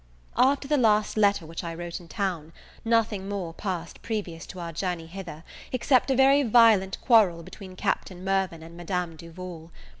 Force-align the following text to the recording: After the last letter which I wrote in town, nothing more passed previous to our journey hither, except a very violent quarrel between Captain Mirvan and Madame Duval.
After 0.35 0.67
the 0.67 0.79
last 0.79 1.15
letter 1.15 1.45
which 1.45 1.63
I 1.63 1.75
wrote 1.75 1.99
in 1.99 2.07
town, 2.07 2.53
nothing 2.83 3.29
more 3.29 3.53
passed 3.53 4.01
previous 4.01 4.47
to 4.47 4.59
our 4.59 4.71
journey 4.71 5.05
hither, 5.05 5.43
except 5.71 6.09
a 6.09 6.15
very 6.15 6.41
violent 6.41 6.99
quarrel 7.01 7.43
between 7.43 7.75
Captain 7.75 8.23
Mirvan 8.23 8.63
and 8.63 8.75
Madame 8.75 9.15
Duval. 9.15 9.69